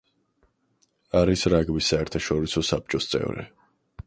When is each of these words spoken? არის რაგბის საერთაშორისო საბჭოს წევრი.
არის 1.21 1.45
რაგბის 1.55 1.93
საერთაშორისო 1.93 2.65
საბჭოს 2.73 3.11
წევრი. 3.15 3.51